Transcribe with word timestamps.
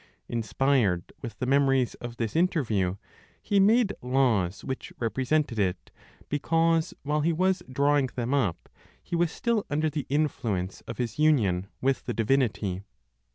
Inspired 0.27 1.13
with 1.21 1.37
the 1.37 1.45
memories 1.45 1.93
of 2.01 2.17
this 2.17 2.35
interview, 2.35 2.95
he 3.39 3.59
made 3.59 3.93
laws 4.01 4.63
which 4.63 4.91
represented 4.97 5.59
it, 5.59 5.91
because, 6.27 6.95
while 7.03 7.21
he 7.21 7.31
was 7.31 7.61
drawing 7.71 8.07
them 8.07 8.33
up, 8.33 8.67
he 9.03 9.15
was 9.15 9.31
still 9.31 9.63
under 9.69 9.91
the 9.91 10.07
influence 10.09 10.81
of 10.87 10.97
his 10.97 11.19
union 11.19 11.67
with 11.81 12.05
the 12.05 12.15
divinity. 12.15 12.81